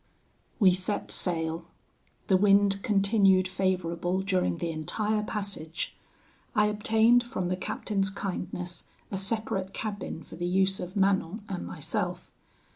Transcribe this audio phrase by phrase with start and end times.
[0.59, 1.65] "We set sail;
[2.25, 5.95] the wind continued favourable during the entire passage.
[6.55, 11.67] I obtained from the captain's kindness a separate cabin for the use of Manon and
[11.67, 12.31] myself.